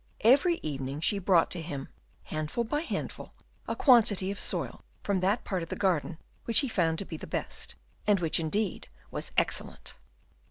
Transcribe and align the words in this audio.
Every 0.21 0.59
evening 0.63 0.99
she 1.01 1.19
brought 1.19 1.51
to 1.51 1.61
him, 1.61 1.87
handful 2.23 2.63
by 2.63 2.81
handful, 2.81 3.31
a 3.67 3.75
quantity 3.75 4.31
of 4.31 4.41
soil 4.41 4.81
from 5.03 5.19
that 5.19 5.43
part 5.43 5.61
of 5.61 5.69
the 5.69 5.75
garden 5.75 6.17
which 6.45 6.61
he 6.61 6.67
had 6.69 6.75
found 6.75 6.97
to 6.97 7.05
be 7.05 7.17
the 7.17 7.27
best, 7.27 7.75
and 8.07 8.19
which, 8.19 8.39
indeed, 8.39 8.87
was 9.11 9.31
excellent. 9.37 9.93